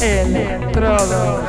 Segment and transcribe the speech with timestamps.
[0.00, 1.48] Electrodos.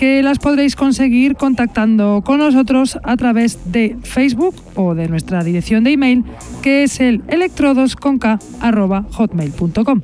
[0.00, 5.84] que las podréis conseguir contactando con nosotros a través de Facebook o de nuestra dirección
[5.84, 6.24] de email
[6.62, 10.00] que es el electrodosconk.hotmail.com.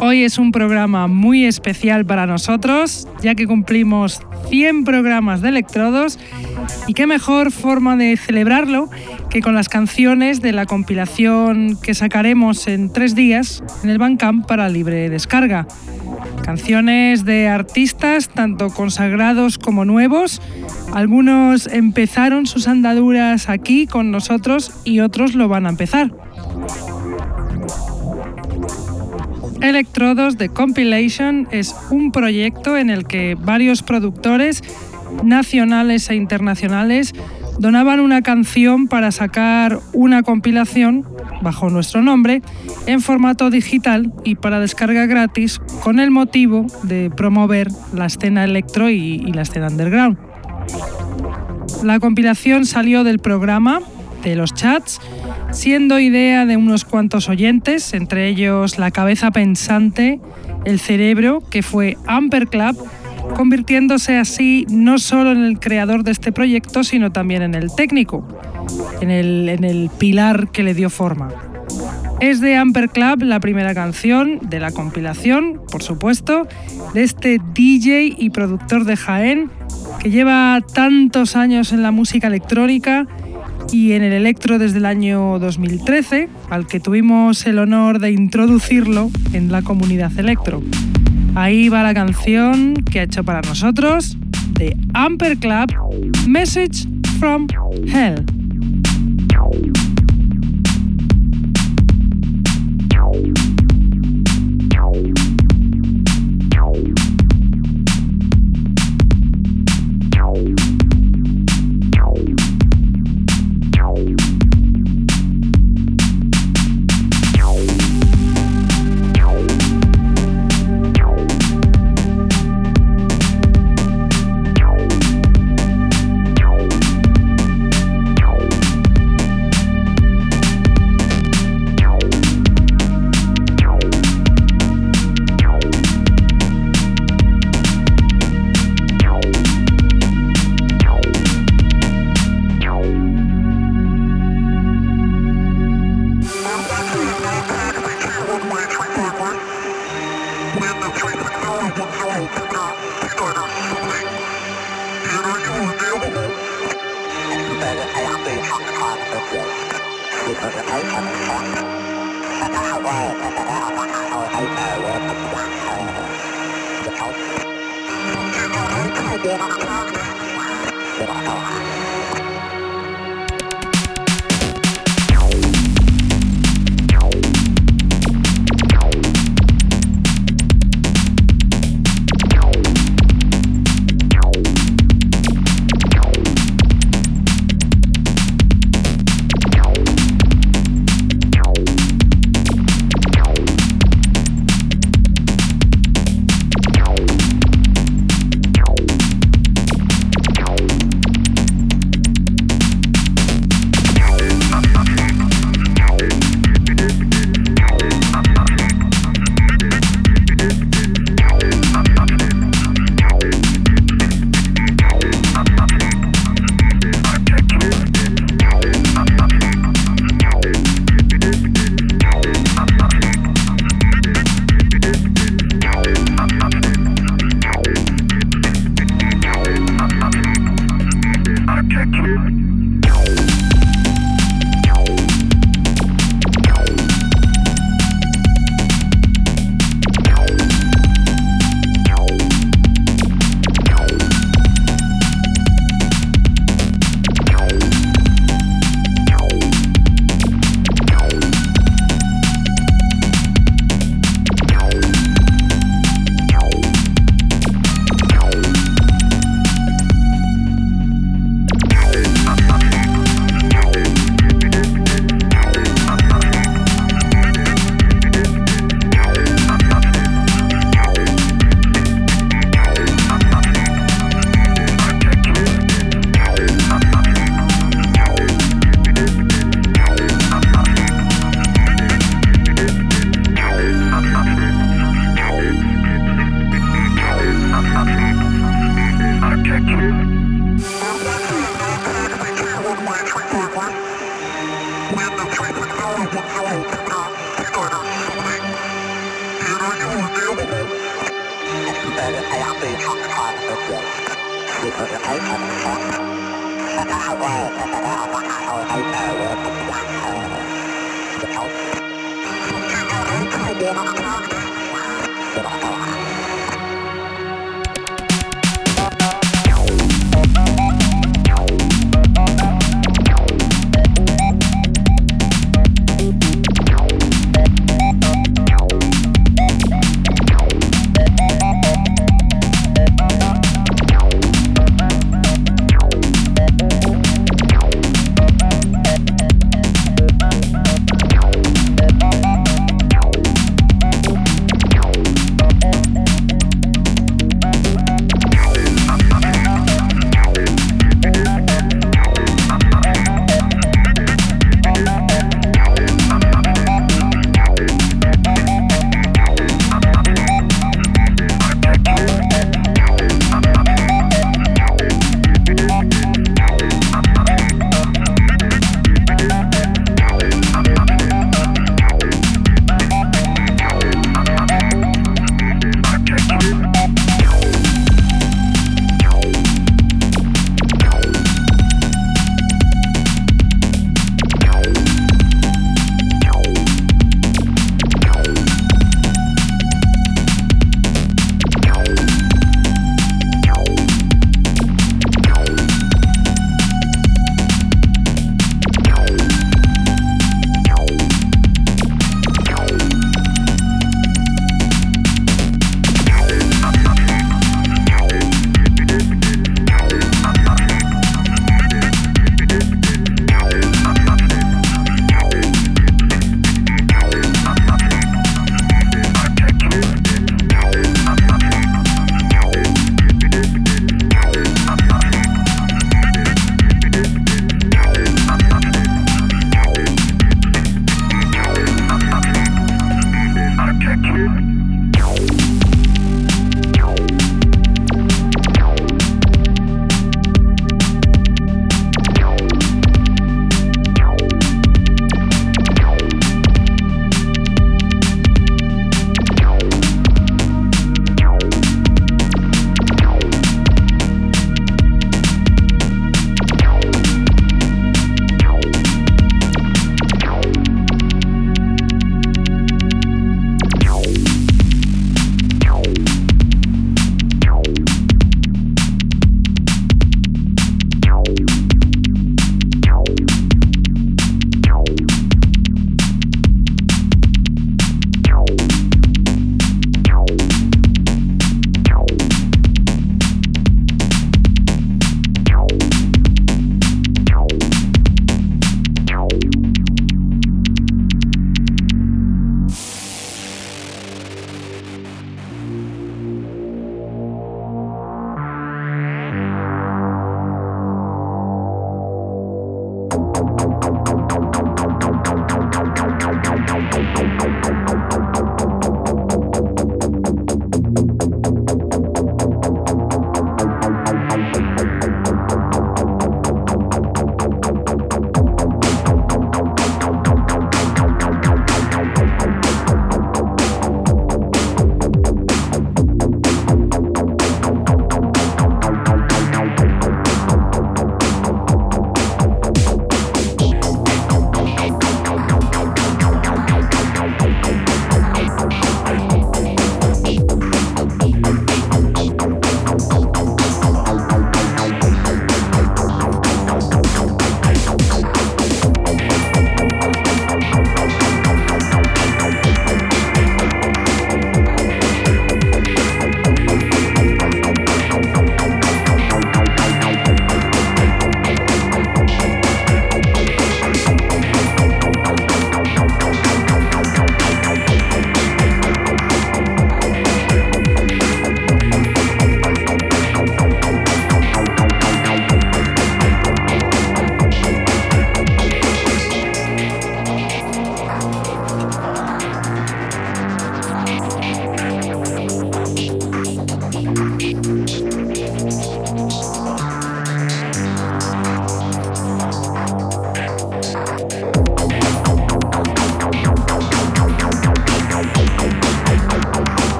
[0.00, 6.18] Hoy es un programa muy especial para nosotros, ya que cumplimos 100 programas de electrodos
[6.86, 8.88] y qué mejor forma de celebrarlo
[9.30, 14.46] que con las canciones de la compilación que sacaremos en tres días en el Bandcamp
[14.46, 15.66] para libre descarga.
[16.42, 20.40] Canciones de artistas tanto consagrados como nuevos.
[20.94, 26.10] Algunos empezaron sus andaduras aquí con nosotros y otros lo van a empezar.
[29.60, 34.62] Electrodos de Compilation es un proyecto en el que varios productores
[35.24, 37.12] nacionales e internacionales
[37.58, 41.04] donaban una canción para sacar una compilación
[41.42, 42.42] bajo nuestro nombre
[42.86, 48.90] en formato digital y para descarga gratis con el motivo de promover la escena electro
[48.90, 50.18] y, la escena underground.
[51.82, 53.80] La compilación salió del programa,
[54.22, 55.00] de los chats,
[55.50, 60.20] siendo idea de unos cuantos oyentes, entre ellos la cabeza pensante,
[60.64, 62.76] el cerebro, que fue Amper Club,
[63.34, 68.26] convirtiéndose así no solo en el creador de este proyecto, sino también en el técnico,
[69.00, 71.28] en el, en el pilar que le dio forma.
[72.20, 76.48] Es de Amper Club la primera canción de la compilación, por supuesto,
[76.92, 79.50] de este DJ y productor de Jaén
[80.00, 83.06] que lleva tantos años en la música electrónica
[83.72, 89.10] y en el Electro desde el año 2013, al que tuvimos el honor de introducirlo
[89.32, 90.62] en la comunidad Electro.
[91.34, 94.16] Ahí va la canción que ha hecho para nosotros
[94.54, 95.72] de Amper Club,
[96.26, 96.88] Message
[97.18, 97.46] from
[97.86, 98.24] Hell.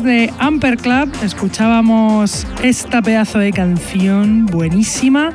[0.00, 5.30] Después de Amper Club escuchábamos esta pedazo de canción buenísima,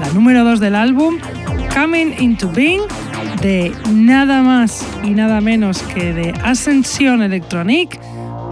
[0.00, 1.16] la número 2 del álbum,
[1.74, 2.82] Coming Into Being,
[3.42, 7.98] de nada más y nada menos que de Ascensión Electronic,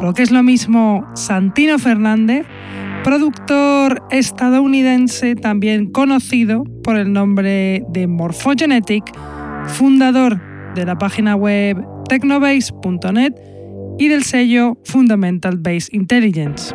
[0.01, 2.45] lo que es lo mismo Santino Fernández,
[3.05, 9.05] productor estadounidense también conocido por el nombre de Morphogenetic,
[9.69, 10.41] fundador
[10.75, 13.52] de la página web technobase.net
[14.03, 16.75] y del sello Fundamental Base Intelligence.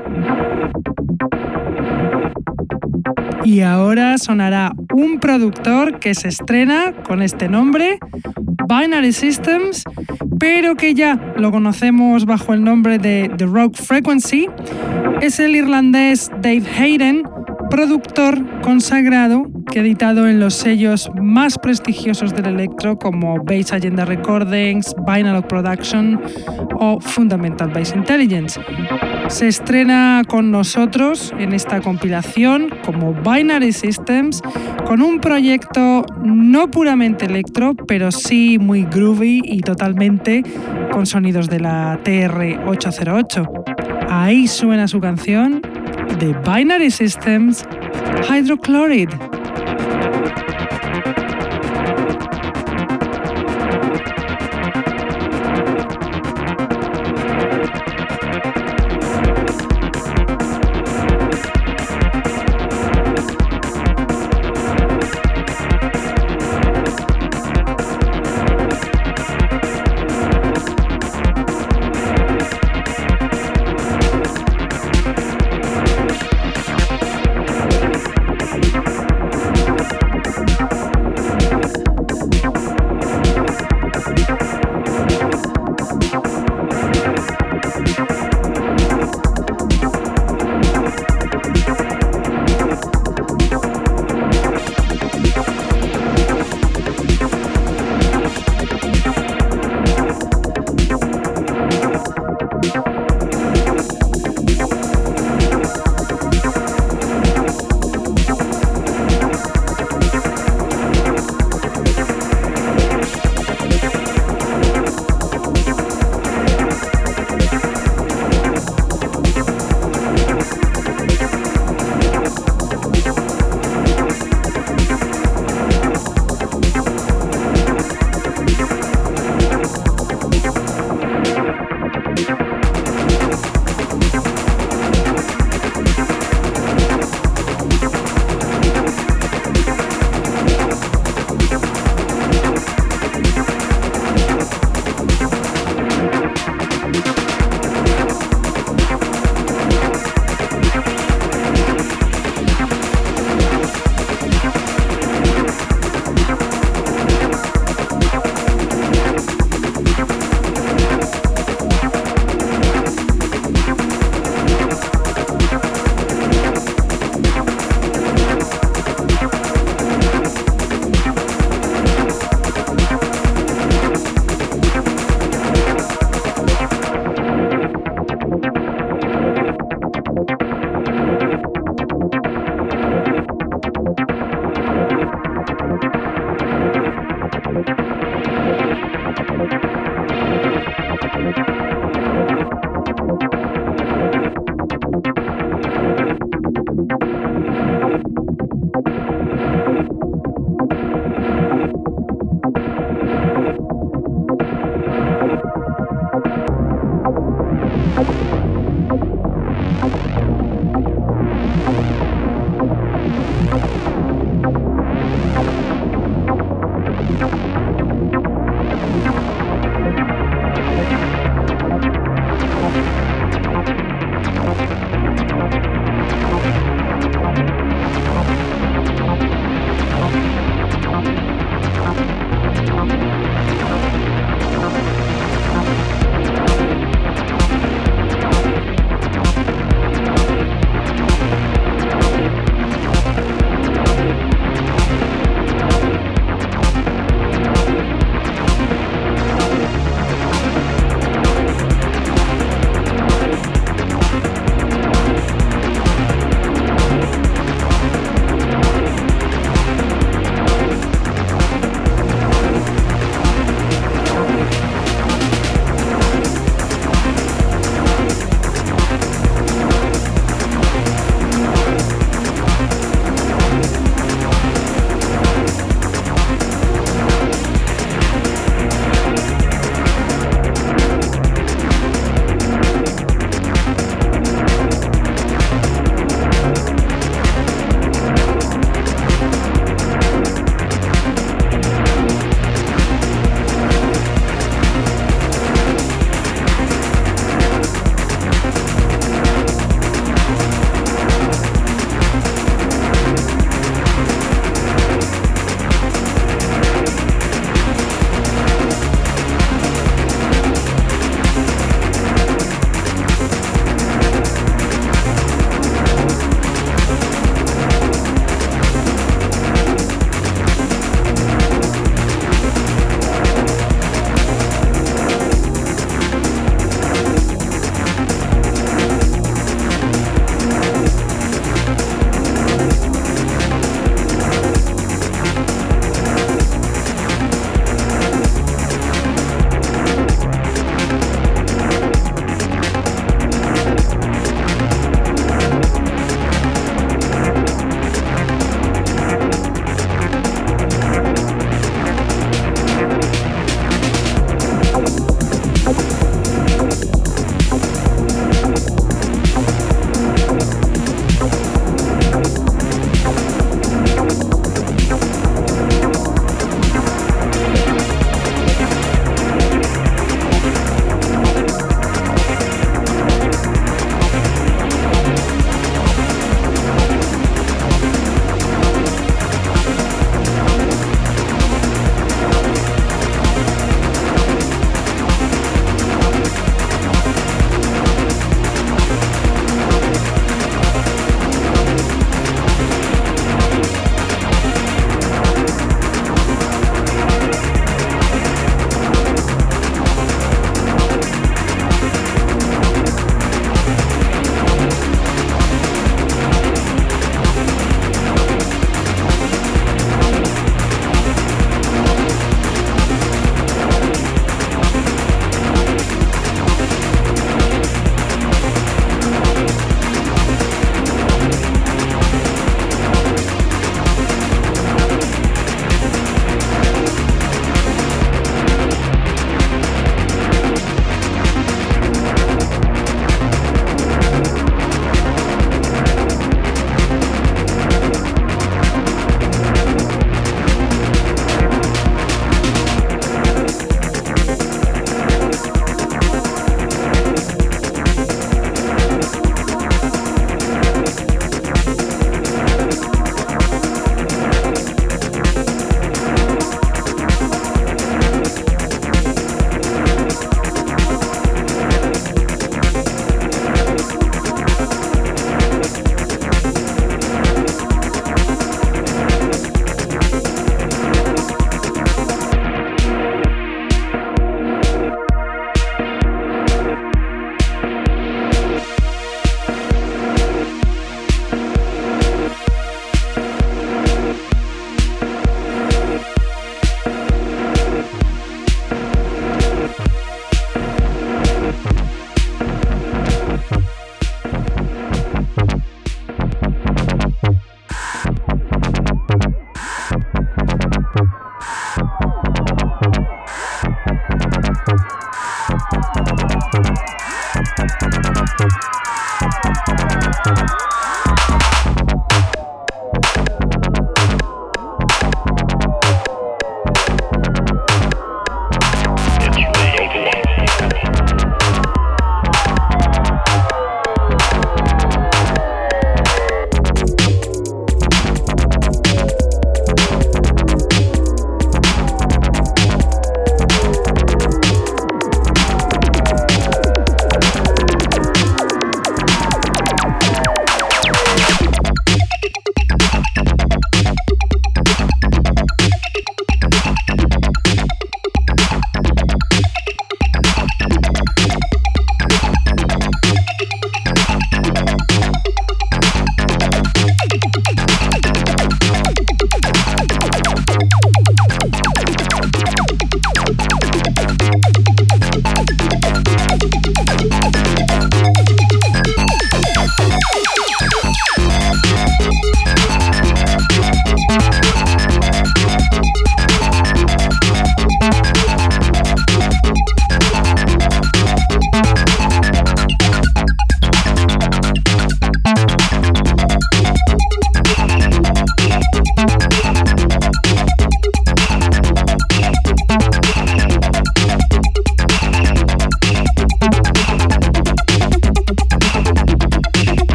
[3.44, 8.00] Y ahora sonará un productor que se estrena con este nombre,
[8.70, 9.84] Binary Systems,
[10.40, 14.48] pero que ya lo conocemos bajo el nombre de The Rogue Frequency.
[15.22, 17.24] Es el irlandés Dave Hayden,
[17.70, 24.06] productor consagrado que ha editado en los sellos más prestigiosos del electro como Base Agenda
[24.06, 26.22] Recordings, Binary Production
[26.80, 28.60] o Fundamental Base Intelligence.
[29.28, 34.42] Se estrena con nosotros en esta compilación como Binary Systems
[34.86, 40.44] con un proyecto no puramente electro, pero sí muy groovy y totalmente
[40.92, 44.08] con sonidos de la TR-808.
[44.10, 45.62] Ahí suena su canción
[46.20, 47.66] de Binary Systems
[48.30, 49.27] Hydrochloride.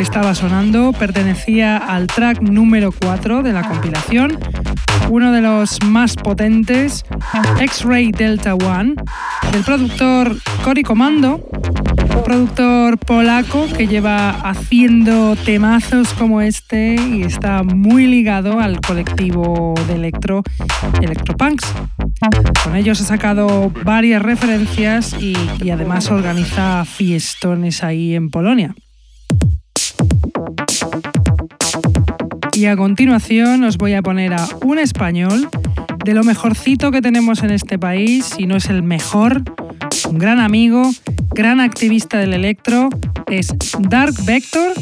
[0.00, 4.38] Estaba sonando pertenecía al track número 4 de la compilación,
[5.10, 7.04] uno de los más potentes,
[7.60, 8.94] X-Ray Delta One,
[9.52, 11.46] del productor Cory Comando,
[12.24, 19.94] productor polaco que lleva haciendo temazos como este y está muy ligado al colectivo de
[19.96, 20.42] electro
[21.02, 21.74] Electropunks.
[22.64, 28.74] Con ellos ha sacado varias referencias y además organiza fiestones ahí en Polonia.
[32.52, 35.48] Y a continuación os voy a poner a un español
[36.04, 39.42] de lo mejorcito que tenemos en este país, si no es el mejor,
[40.08, 40.90] un gran amigo,
[41.30, 42.88] gran activista del electro,
[43.28, 44.72] es Dark Vector,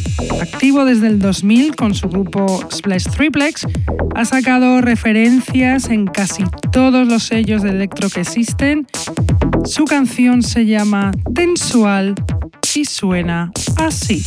[0.41, 3.67] activo desde el 2000 con su grupo Splash Triplex,
[4.15, 8.87] ha sacado referencias en casi todos los sellos de electro que existen.
[9.65, 12.15] Su canción se llama Tensual
[12.77, 14.23] y suena así.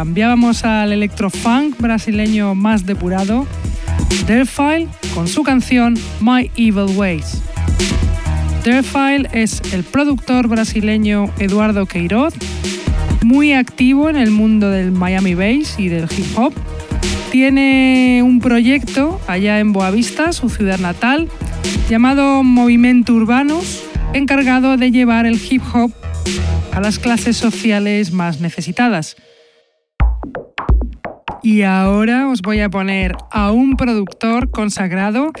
[0.00, 3.46] Cambiábamos al electrofunk brasileño más depurado,
[4.26, 5.92] Derfile, con su canción
[6.22, 7.42] My Evil Ways.
[8.64, 12.32] Derfile es el productor brasileño Eduardo Queiroz,
[13.22, 16.54] muy activo en el mundo del Miami Bass y del hip hop.
[17.30, 21.28] Tiene un proyecto allá en Boavista, su ciudad natal,
[21.90, 23.84] llamado Movimiento Urbanos,
[24.14, 25.92] encargado de llevar el hip hop
[26.72, 29.18] a las clases sociales más necesitadas.
[31.50, 35.32] Y ahora os voy a poner a un productor consagrado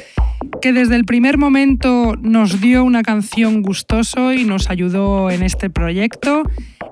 [0.60, 5.70] que desde el primer momento nos dio una canción gustoso y nos ayudó en este
[5.70, 6.42] proyecto.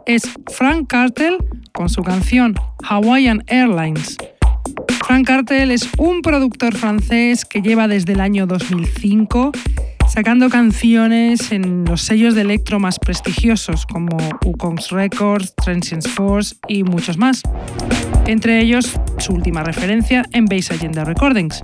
[0.07, 1.39] Es Frank Cartel
[1.73, 2.55] con su canción
[2.89, 4.19] Hawaiian Airlines.
[5.05, 9.51] Frank Cartel es un productor francés que lleva desde el año 2005
[10.09, 16.85] sacando canciones en los sellos de electro más prestigiosos como Ukongs Records, Transience Force y
[16.85, 17.43] muchos más.
[18.29, 21.62] Entre ellos, su última referencia en Bass Agenda Recordings.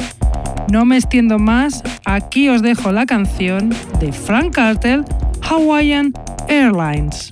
[0.72, 3.68] No me extiendo más, aquí os dejo la canción
[4.00, 5.04] de Frank Cartel,
[5.42, 6.14] Hawaiian
[6.48, 7.28] Airlines.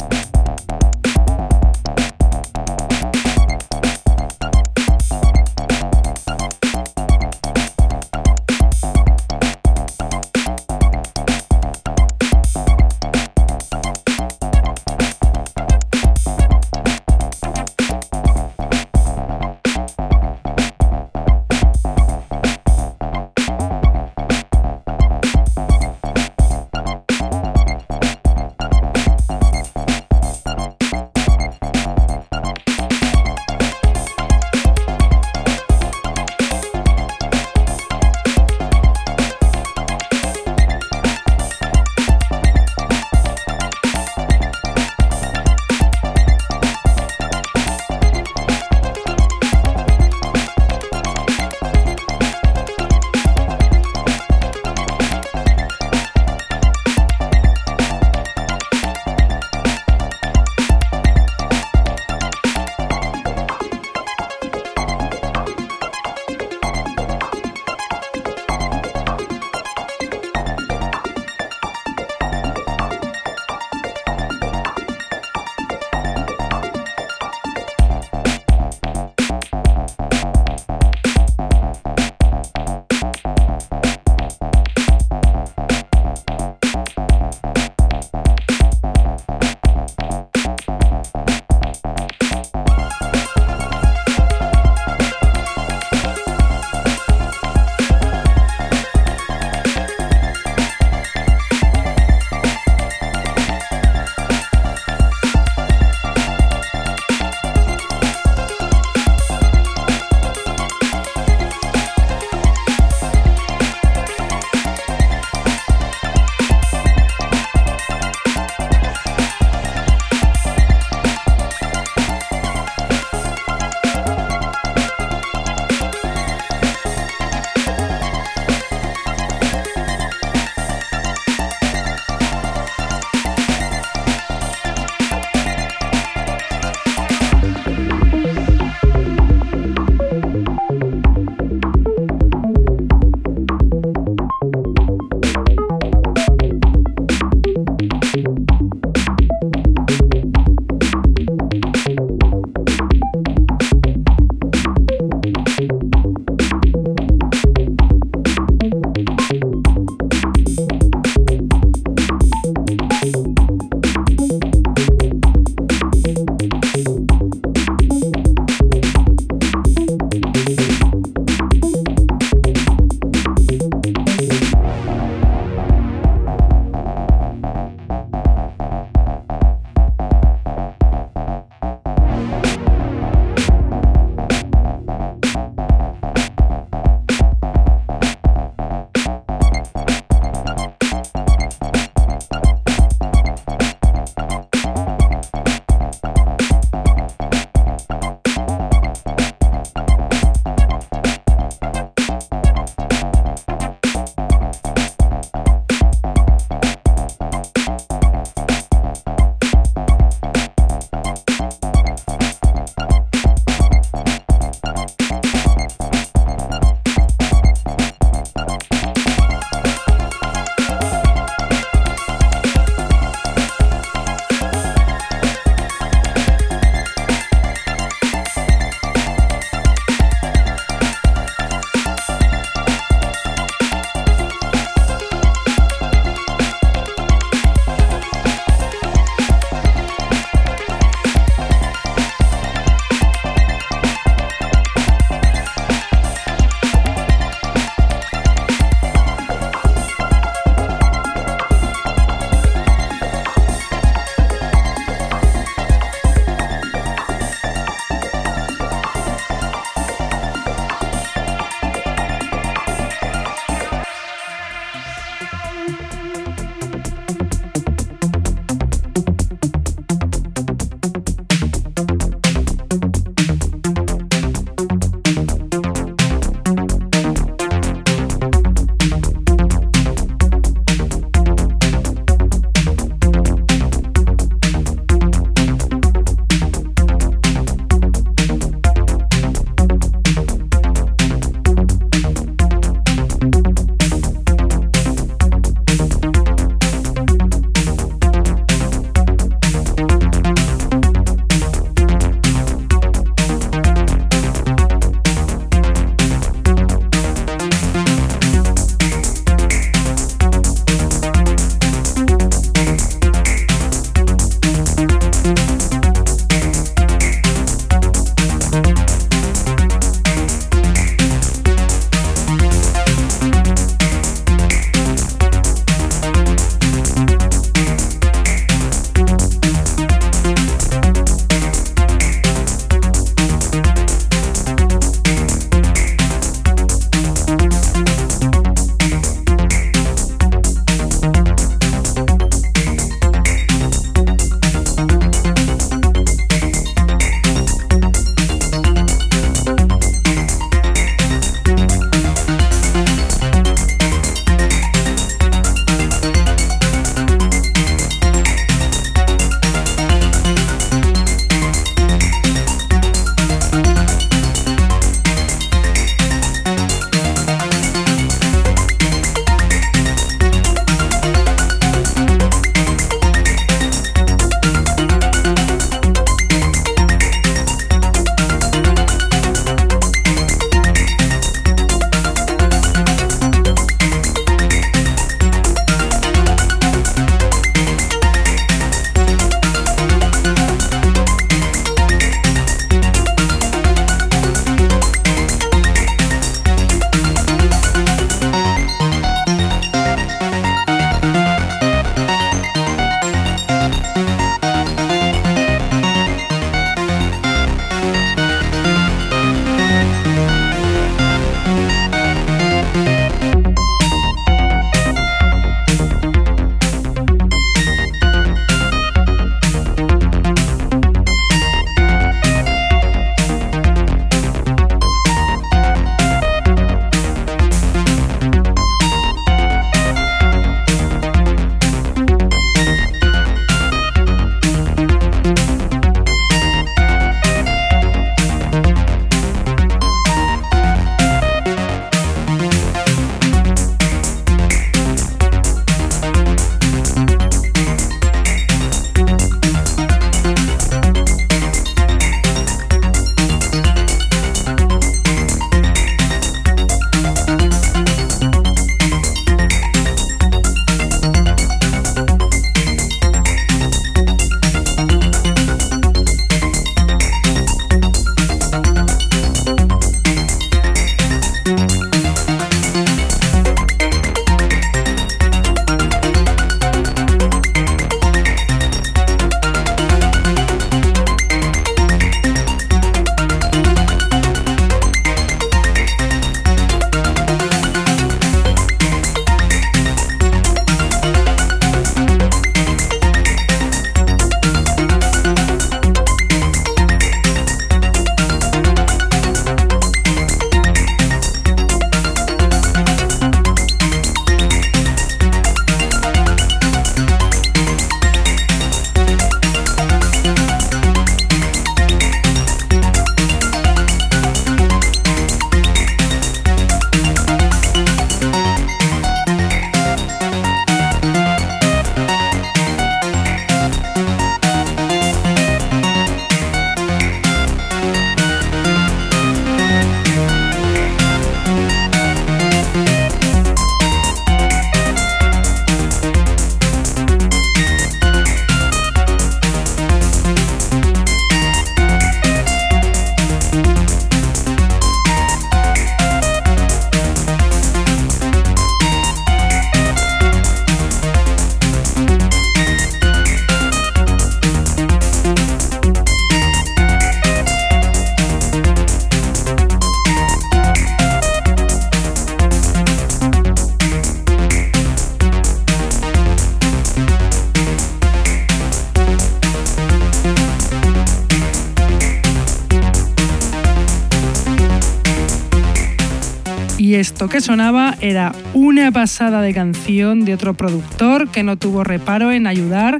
[577.22, 582.32] Esto que sonaba era una pasada de canción de otro productor que no tuvo reparo
[582.32, 582.98] en ayudar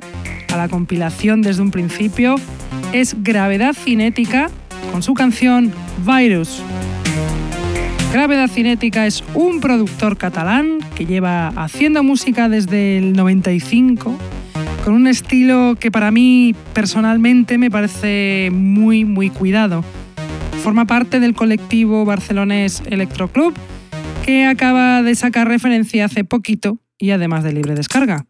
[0.52, 2.36] a la compilación desde un principio.
[2.92, 4.48] Es Gravedad Cinética
[4.92, 5.72] con su canción
[6.06, 6.62] Virus.
[8.12, 14.16] Gravedad Cinética es un productor catalán que lleva haciendo música desde el 95
[14.84, 19.82] con un estilo que para mí personalmente me parece muy muy cuidado.
[20.62, 23.52] Forma parte del colectivo barcelonés Electroclub
[24.24, 28.26] que acaba de sacar referencia hace poquito y además de libre descarga.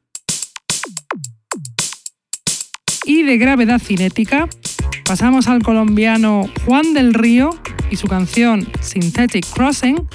[3.04, 4.48] Y de gravedad cinética
[5.04, 7.50] pasamos al colombiano Juan del Río
[7.90, 10.08] y su canción Synthetic Crossing,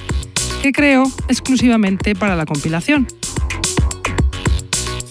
[0.61, 3.07] que creó exclusivamente para la compilación.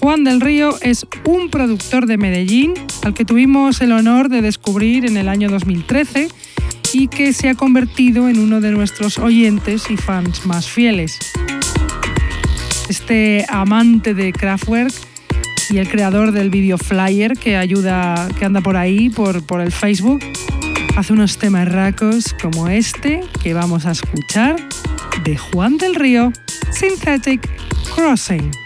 [0.01, 5.05] Juan del Río es un productor de Medellín al que tuvimos el honor de descubrir
[5.05, 6.29] en el año 2013
[6.93, 11.19] y que se ha convertido en uno de nuestros oyentes y fans más fieles.
[12.89, 14.93] Este amante de Kraftwerk
[15.71, 19.73] y el creador del video flyer que ayuda, que anda por ahí, por, por el
[19.73, 20.21] Facebook,
[20.97, 24.57] hace unos temas racos como este que vamos a escuchar
[25.25, 26.33] de Juan del Río,
[26.71, 27.49] Synthetic
[27.95, 28.66] Crossing.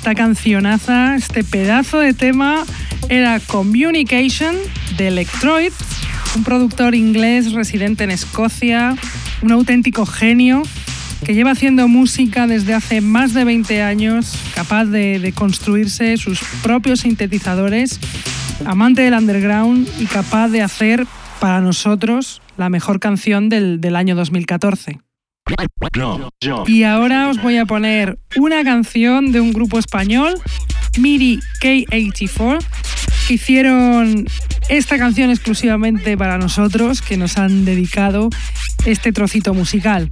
[0.00, 2.64] Esta cancionaza, este pedazo de tema,
[3.10, 4.56] era Communication
[4.96, 5.74] de Electroid,
[6.36, 8.96] un productor inglés residente en Escocia,
[9.42, 10.62] un auténtico genio
[11.22, 17.00] que lleva haciendo música desde hace más de 20 años, capaz de, construirse sus propios
[17.00, 18.00] sintetizadores,
[18.64, 21.06] amante del underground y capaz de hacer
[21.40, 24.98] para nosotros la mejor canción del, del año 2014.
[26.66, 30.40] Y ahora os voy a poner una canción de un grupo español,
[30.98, 32.58] MIDI K84,
[33.28, 34.26] que hicieron
[34.70, 38.30] esta canción exclusivamente para nosotros, que nos han dedicado
[38.86, 40.08] este trocito musical.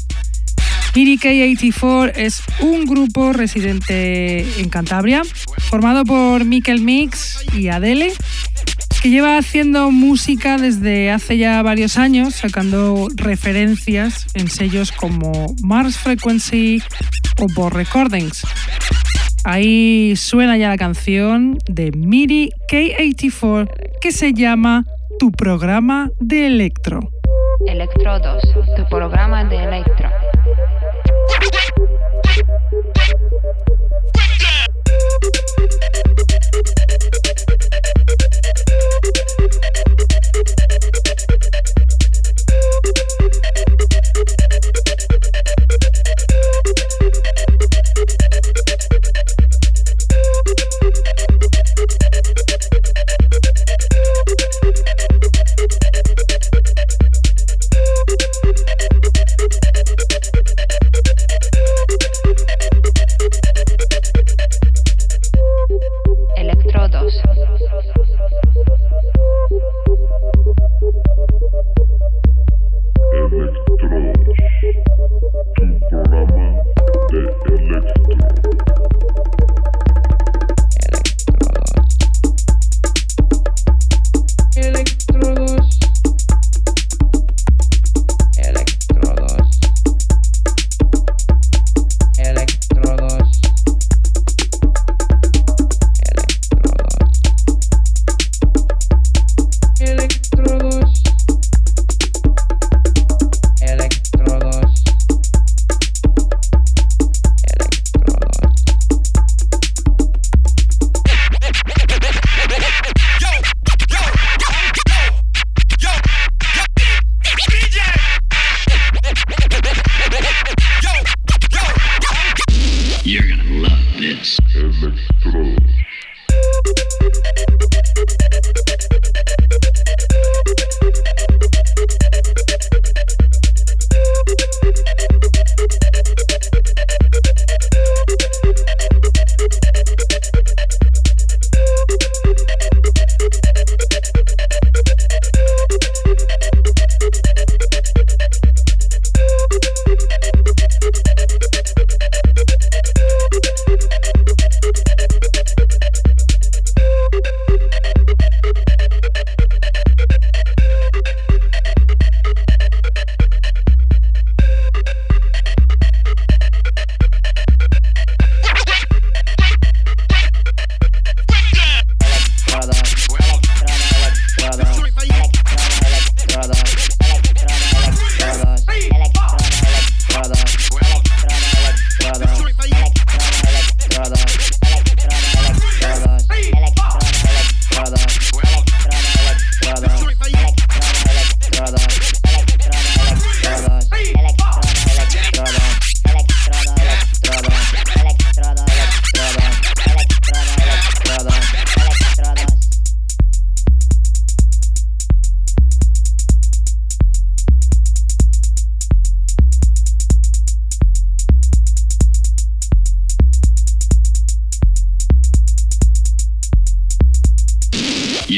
[0.94, 5.22] MIDI K84 es un grupo residente en Cantabria,
[5.70, 8.12] formado por Mikel Mix y Adele,
[9.02, 15.96] que lleva haciendo música desde hace ya varios años, sacando referencias en sellos como Mars
[15.96, 16.82] Frequency
[17.54, 18.42] Borg Recordings.
[19.44, 23.68] Ahí suena ya la canción de MIDI K84
[24.00, 24.84] que se llama
[25.18, 27.00] Tu programa de electro.
[27.66, 28.42] Electrodos,
[28.76, 30.10] tu programa de electro.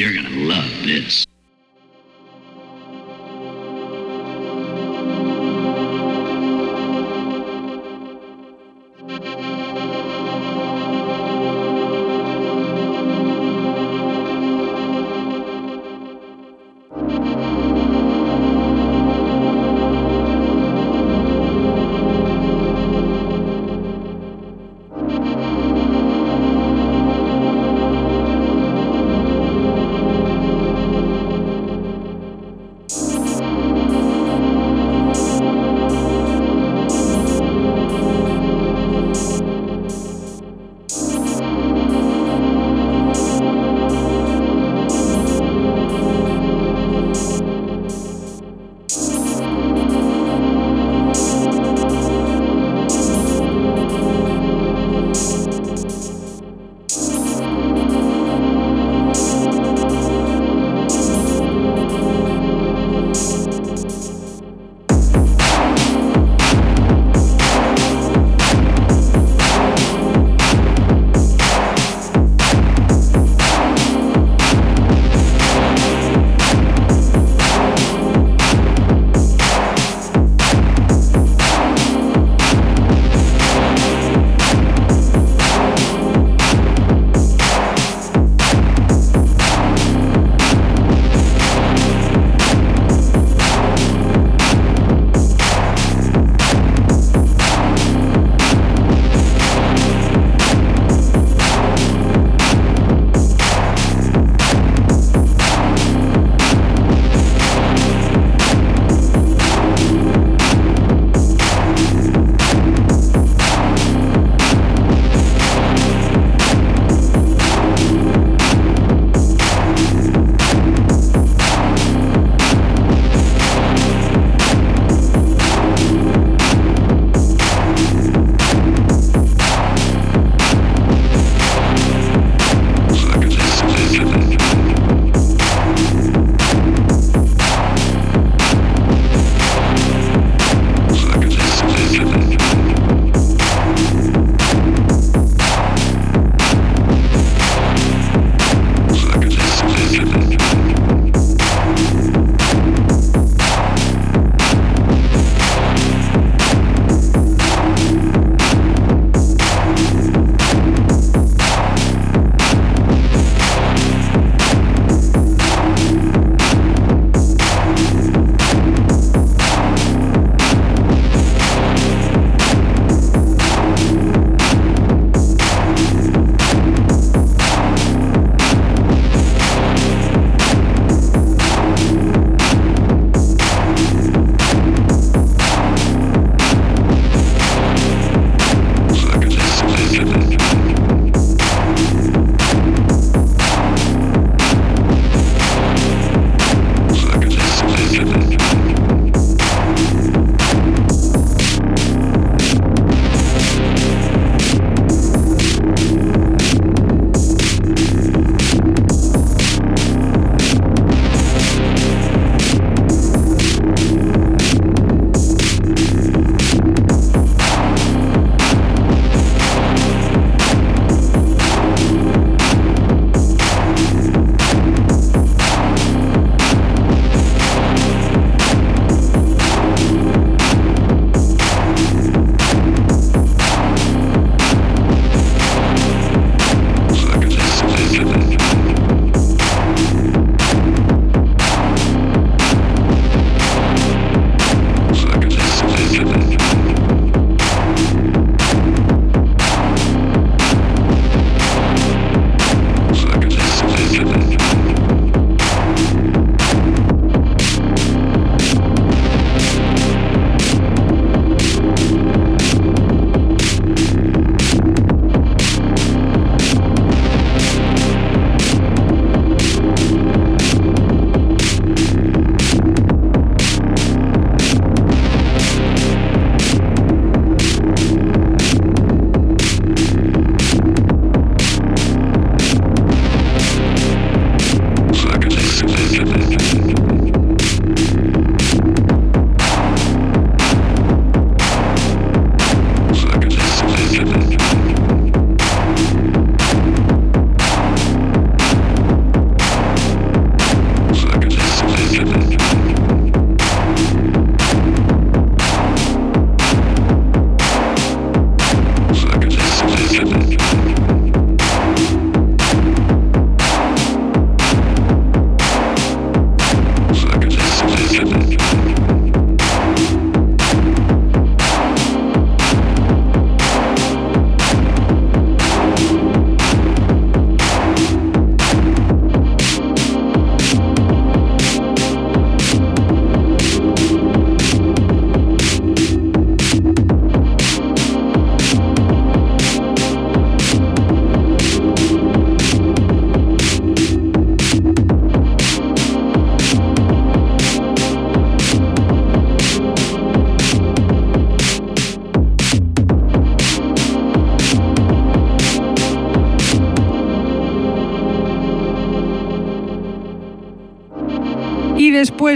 [0.00, 1.26] You're gonna love this.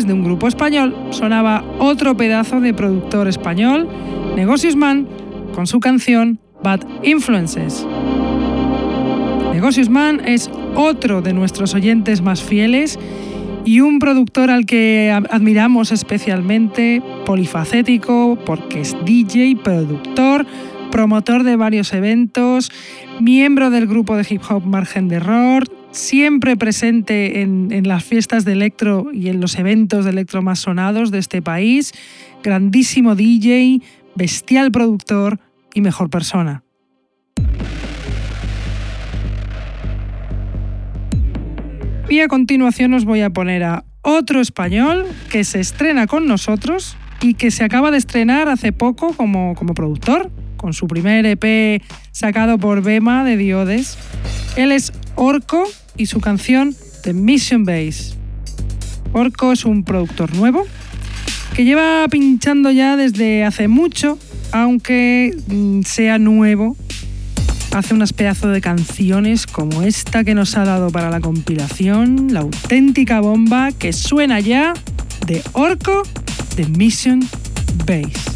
[0.02, 3.88] De un grupo español, sonaba otro pedazo de productor español,
[4.34, 5.06] Negocios Man,
[5.54, 7.86] con su canción Bad Influences.
[9.52, 12.98] Negocios Man es otro de nuestros oyentes más fieles
[13.64, 20.44] y un productor al que admiramos especialmente, polifacético, porque es DJ, productor,
[20.90, 22.72] promotor de varios eventos,
[23.20, 25.68] miembro del grupo de hip hop Margen de Error,
[26.14, 31.10] siempre presente en, las fiestas de electro y en los eventos de electro más sonados
[31.10, 31.92] de este país,
[32.40, 33.80] grandísimo DJ,
[34.14, 35.40] bestial productor
[35.74, 36.62] y mejor persona.
[42.08, 46.96] Y a continuación os voy a poner a otro español que se estrena con nosotros
[47.22, 51.82] y que se acaba de estrenar hace poco como, como productor, con su primer EP
[52.12, 53.98] sacado por Bema de Diodes.
[54.56, 55.66] Él es Orco
[55.96, 58.14] y su canción The Mission Base.
[59.12, 60.66] Orco es un productor nuevo
[61.54, 64.18] que lleva pinchando ya desde hace mucho,
[64.52, 66.76] aunque mm, sea nuevo
[67.72, 72.40] hace unas pedazos de canciones como esta que nos ha dado para la compilación, la
[72.40, 74.74] auténtica bomba que suena ya
[75.26, 76.02] de Orco
[76.56, 77.20] de Mission
[77.84, 78.33] Base.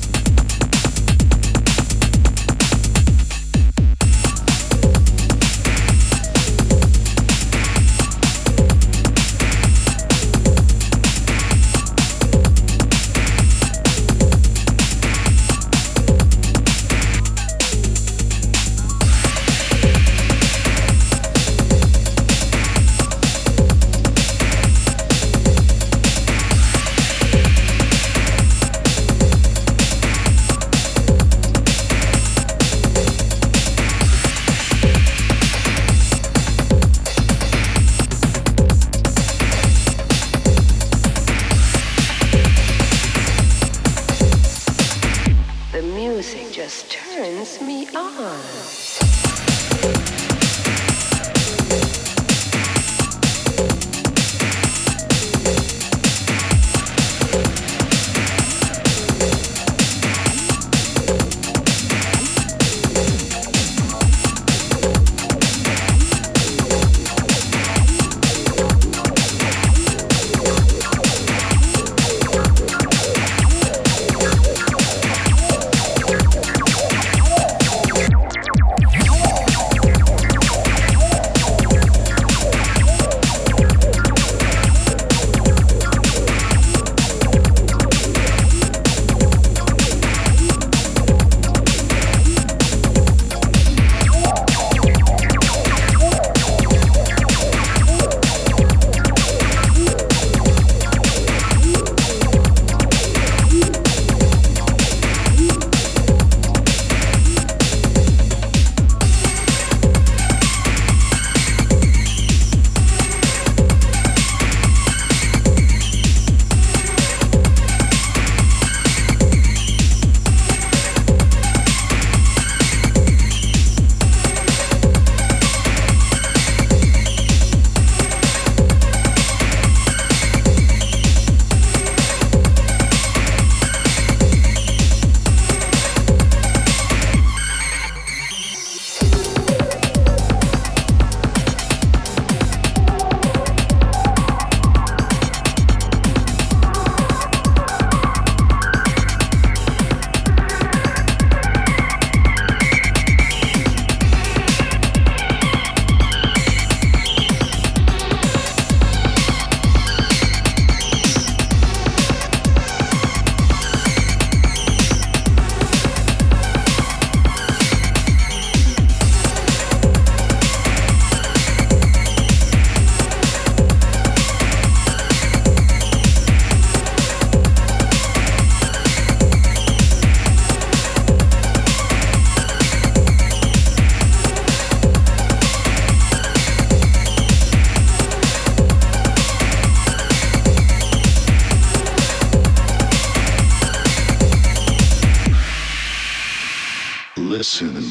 [197.49, 197.88] soon.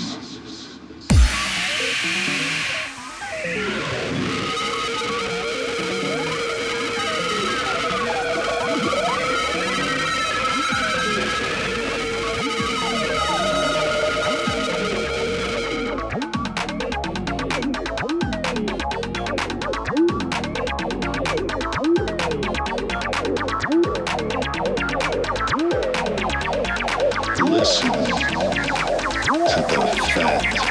[30.17, 30.66] Thank you.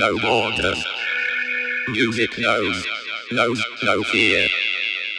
[0.00, 0.82] No borders.
[1.90, 2.86] Music knows,
[3.32, 4.48] knows no fear.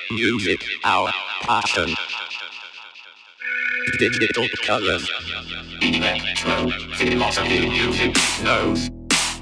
[0.10, 1.94] Music, our passion.
[4.00, 5.08] Digital colors.
[5.84, 8.90] Electro, philosophy, music knows,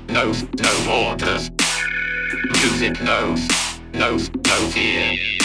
[0.09, 1.49] knows no borders.
[2.61, 3.47] Music knows,
[3.93, 5.38] knows no fear.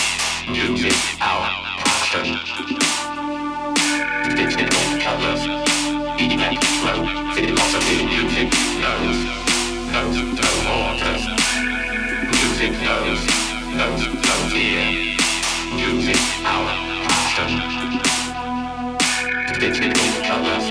[19.64, 20.68] Digital colors.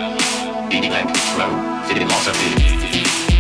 [0.72, 1.48] Electro
[1.88, 3.33] philosophy.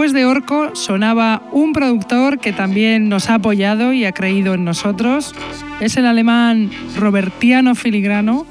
[0.00, 4.64] Después de Orco sonaba un productor que también nos ha apoyado y ha creído en
[4.64, 5.34] nosotros.
[5.78, 8.46] Es el alemán Robertiano Filigrano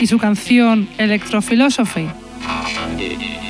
[0.00, 2.06] y su canción Electrophilosophy.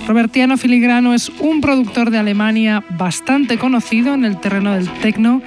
[0.08, 5.40] Robertiano Filigrano es un productor de Alemania bastante conocido en el terreno del techno,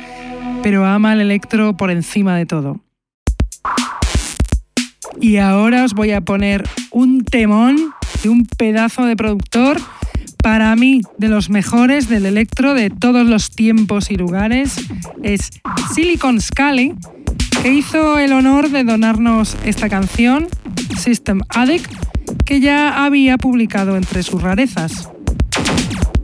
[0.64, 2.80] pero ama el electro por encima de todo.
[5.20, 7.94] Y ahora os voy a poner un temón
[8.24, 9.78] de un pedazo de productor
[10.42, 14.76] para mí de los mejores del electro de todos los tiempos y lugares
[15.24, 15.50] es
[15.94, 16.96] Silicon Scally,
[17.62, 20.48] que hizo el honor de donarnos esta canción,
[20.98, 21.92] System Addict,
[22.46, 25.10] que ya había publicado entre sus rarezas.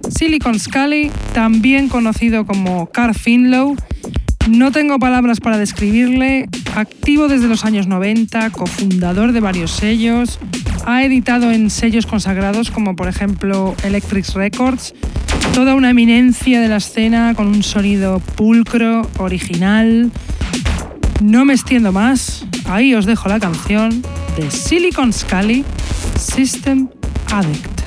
[0.10, 3.76] Silicon Scally, también conocido como Carl Finlow,
[4.49, 10.40] no tengo palabras para describirle, activo desde los años 90, cofundador de varios sellos,
[10.85, 14.93] ha editado en sellos consagrados como por ejemplo Electric Records,
[15.53, 20.11] toda una eminencia de la escena con un sonido pulcro, original.
[21.22, 24.01] No me extiendo más, ahí os dejo la canción
[24.38, 25.64] de Silicon Scally,
[26.18, 26.89] System
[27.31, 27.82] Addict.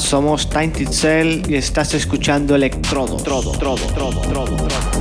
[0.00, 3.16] Somos Tainted Cell y estás escuchando Electrodo.
[3.16, 4.93] Trodo, trodo, trodo, trodo, trodo.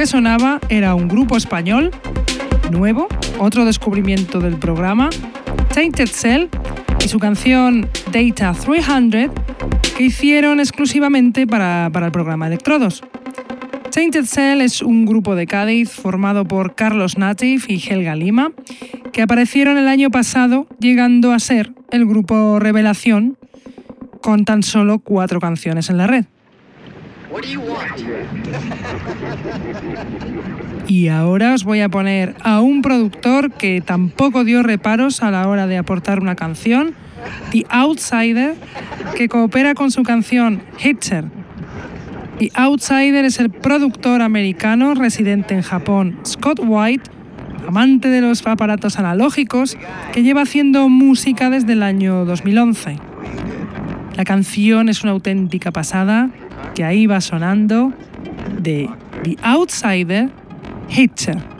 [0.00, 1.90] Que sonaba era un grupo español,
[2.70, 3.06] nuevo,
[3.38, 5.10] otro descubrimiento del programa,
[5.74, 6.46] Tainted Cell,
[7.04, 9.30] y su canción Data 300,
[9.94, 13.04] que hicieron exclusivamente para, para el programa Electrodos.
[13.90, 18.52] Tainted Cell es un grupo de Cádiz formado por Carlos Natif y Helga Lima,
[19.12, 23.36] que aparecieron el año pasado llegando a ser el grupo Revelación
[24.22, 26.24] con tan solo cuatro canciones en la red.
[30.88, 35.46] Y ahora os voy a poner a un productor que tampoco dio reparos a la
[35.48, 36.94] hora de aportar una canción,
[37.52, 38.54] The Outsider,
[39.16, 41.26] que coopera con su canción Hitcher.
[42.38, 47.10] The Outsider es el productor americano residente en Japón, Scott White,
[47.68, 49.76] amante de los aparatos analógicos,
[50.12, 52.98] que lleva haciendo música desde el año 2011.
[54.16, 56.30] La canción es una auténtica pasada
[56.74, 57.92] que ahí va sonando
[58.60, 58.88] de
[59.22, 60.28] The Outsider
[60.88, 61.59] Hitcher.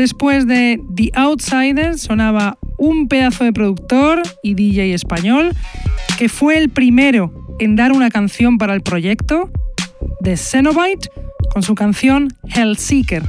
[0.00, 5.52] Después de The Outsiders sonaba un pedazo de productor y DJ español
[6.18, 9.50] que fue el primero en dar una canción para el proyecto,
[10.20, 11.10] de Cenobite,
[11.52, 13.22] con su canción Hellseeker.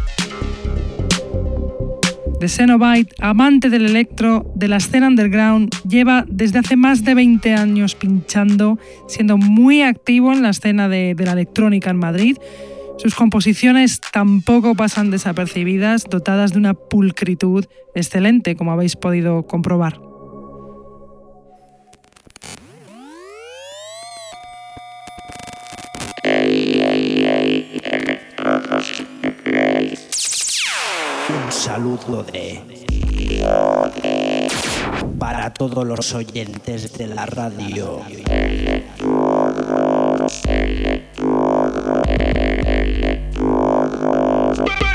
[2.39, 7.53] The Cenobite, amante del electro, de la escena underground, lleva desde hace más de 20
[7.53, 12.37] años pinchando, siendo muy activo en la escena de, de la electrónica en Madrid.
[13.01, 17.65] Sus composiciones tampoco pasan desapercibidas, dotadas de una pulcritud
[17.95, 19.99] excelente, como habéis podido comprobar.
[31.45, 32.61] Un saludo de
[35.17, 38.01] para todos los oyentes de la radio.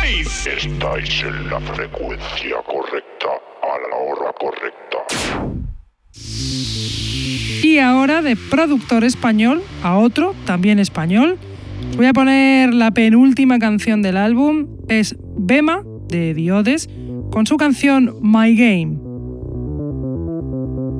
[0.06, 3.26] Estáis en la frecuencia correcta
[3.60, 4.98] a la hora correcta.
[7.64, 11.38] Y ahora de productor español a otro, también español.
[11.96, 14.68] Voy a poner la penúltima canción del álbum.
[14.88, 16.88] Es Bema, de Diodes,
[17.32, 18.98] con su canción My Game.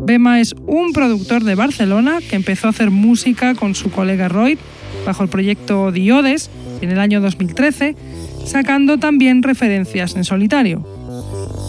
[0.05, 4.59] Bema es un productor de Barcelona que empezó a hacer música con su colega Roy
[5.07, 6.51] bajo el proyecto Diodes
[6.81, 7.97] en el año 2013,
[8.45, 10.85] sacando también referencias en solitario.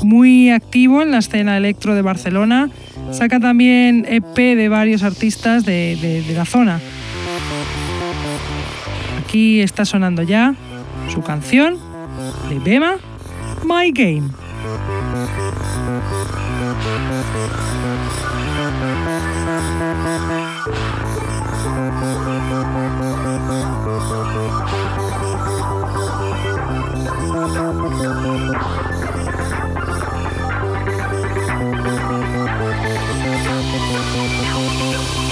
[0.03, 2.69] Muy activo en la escena electro de Barcelona,
[3.11, 6.79] saca también EP de varios artistas de, la zona.
[9.23, 10.55] Aquí está sonando ya
[11.09, 11.77] su canción
[12.49, 12.95] de Bema,
[13.63, 14.29] My Game.
[34.87, 35.26] Thank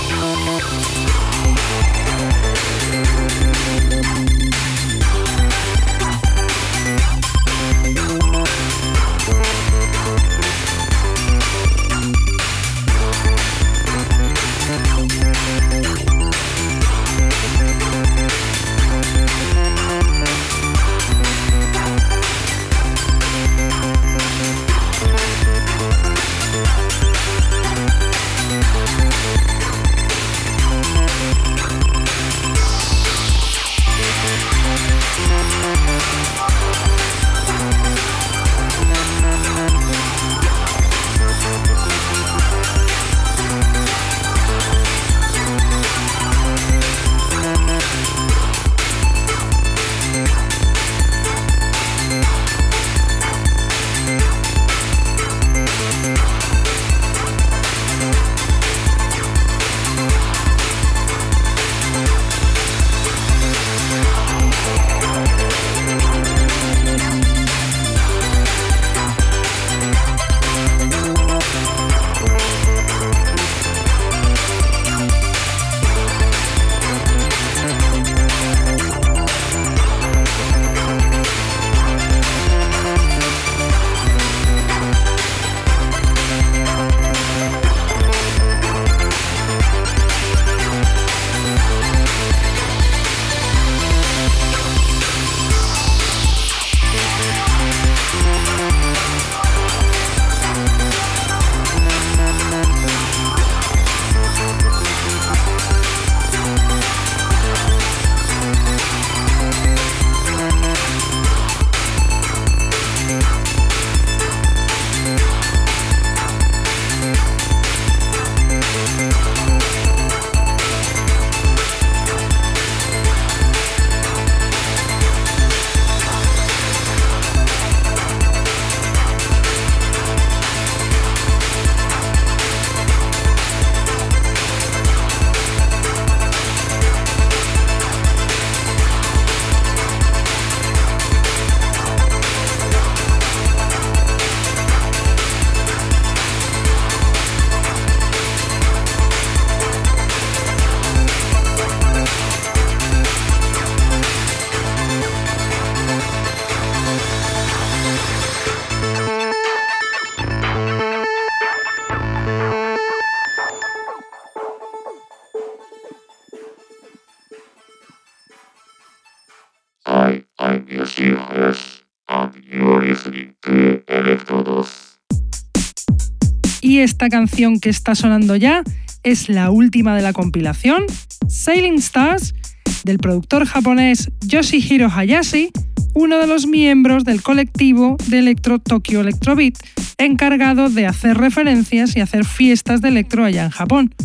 [176.86, 178.64] esta canción que está sonando ya
[179.04, 180.84] es la última de la compilación,
[181.28, 182.36] Sailing Stars,
[182.84, 185.50] del productor japonés Yoshihiro Hayashi,
[185.96, 189.56] uno de los miembros del colectivo de Electro Tokyo Electrobeat,
[189.98, 193.96] encargado de hacer referencias y hacer fiestas de electro allá en Japón.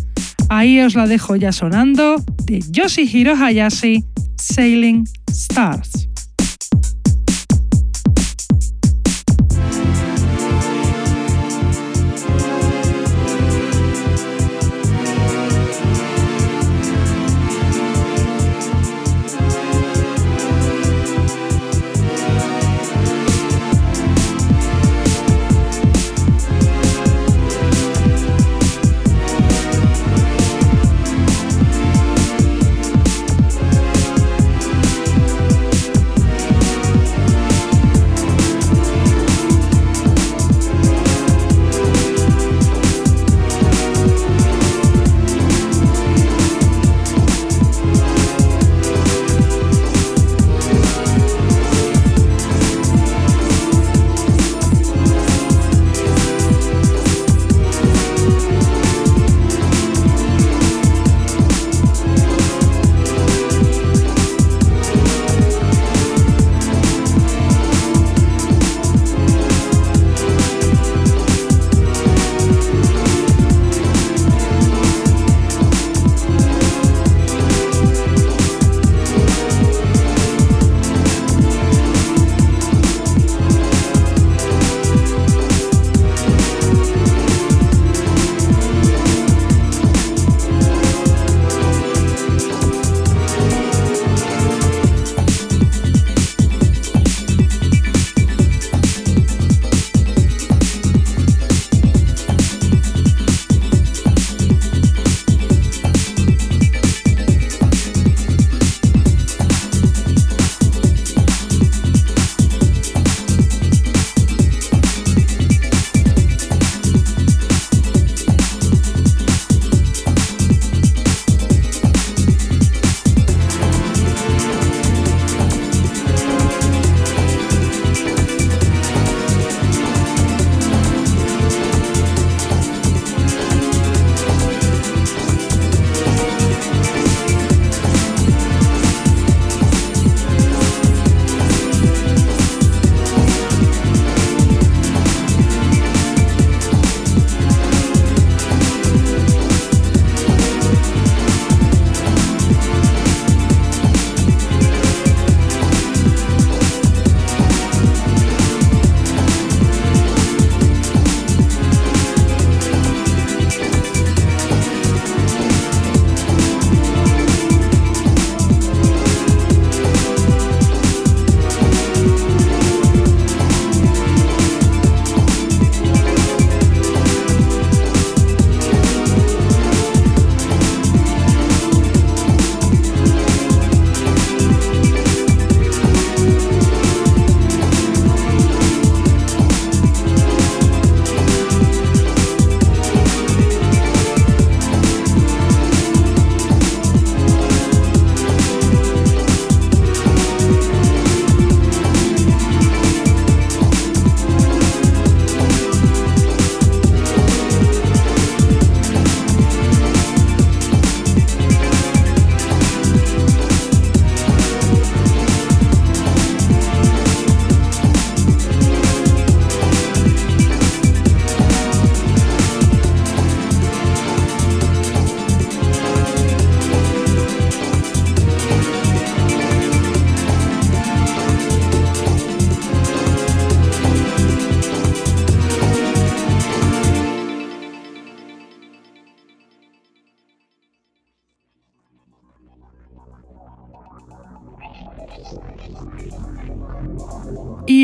[0.48, 4.04] Ahí os la dejo ya sonando de Yoshihiro Hayashi,
[4.36, 5.99] Sailing Stars.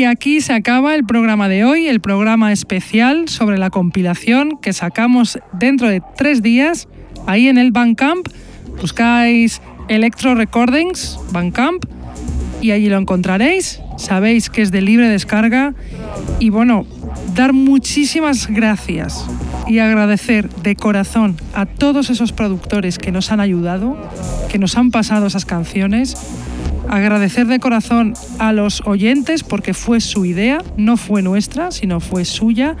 [0.07, 5.39] Aquí se acaba el programa de hoy, el programa especial sobre la compilación que sacamos
[5.53, 6.87] dentro de tres días,
[7.25, 8.27] ahí en el Bandcamp.
[8.81, 11.85] Buscáis Electro Recordings, Bandcamp,
[12.61, 13.81] y allí lo encontraréis.
[13.97, 15.73] Sabéis que es de libre descarga.
[16.39, 16.85] Y bueno,
[17.35, 19.25] dar muchísimas gracias
[19.67, 23.97] y agradecer de corazón a todos esos productores que nos han ayudado,
[24.49, 26.15] que nos han pasado esas canciones
[26.89, 32.23] Agradecer de corazón a los oyentes porque fue su idea, no fue nuestra, sino fue
[32.23, 32.77] suya.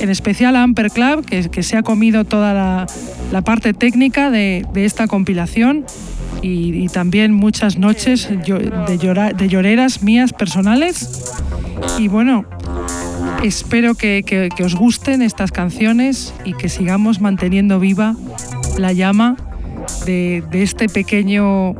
[0.00, 5.08] En especial a Amper Club, que, se ha comido toda la, parte técnica de, esta
[5.08, 5.84] compilación
[6.40, 11.34] y, también muchas noches de, de lloreras mías personales.
[11.98, 12.46] Y bueno,
[13.42, 18.14] espero que os gusten estas canciones y que sigamos manteniendo viva
[18.78, 19.36] la llama
[20.04, 21.74] de, este pequeño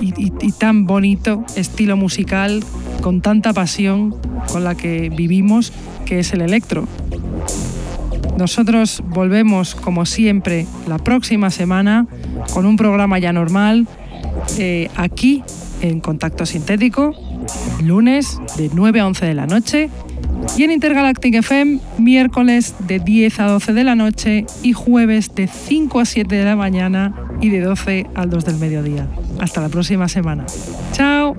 [0.00, 2.62] y, tan bonito estilo musical
[3.00, 4.16] con tanta pasión
[4.52, 5.72] con la que vivimos,
[6.04, 6.86] que es el electro.
[8.36, 12.06] Nosotros volvemos, como siempre, la próxima semana
[12.52, 13.86] con un programa ya normal,
[14.58, 15.42] eh, aquí
[15.82, 17.14] en Contacto Sintético,
[17.82, 19.90] lunes de 9 a 11 de la noche
[20.56, 25.46] y en Intergalactic FM miércoles de 10 a 12 de la noche y jueves de
[25.46, 29.06] 5 a 7 de la mañana y de 12 al 2 del mediodía.
[29.38, 30.44] Hasta la próxima semana.
[30.92, 31.36] Chao.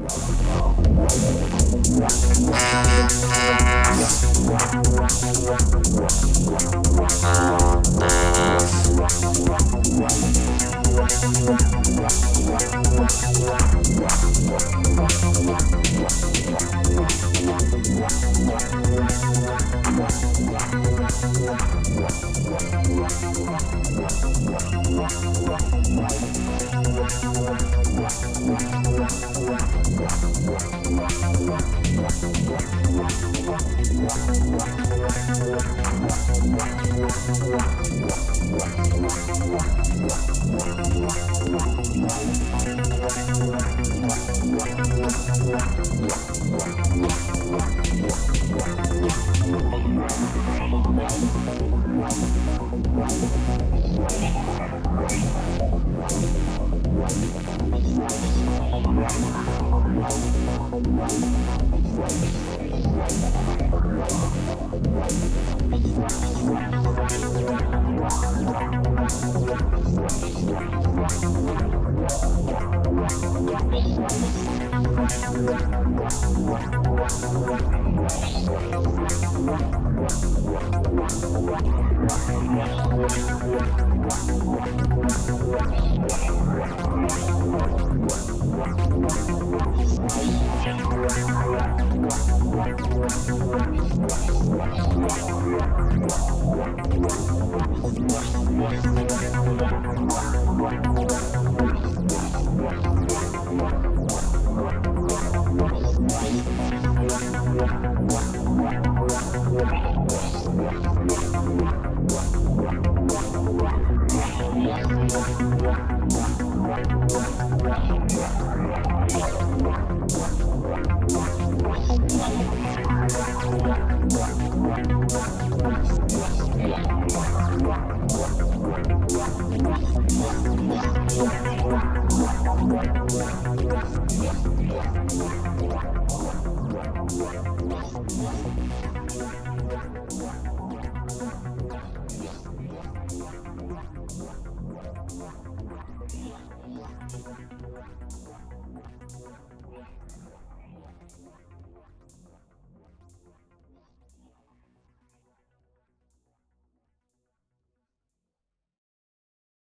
[67.03, 67.30] Thank